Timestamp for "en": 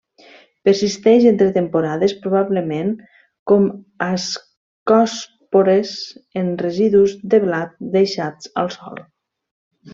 6.43-6.51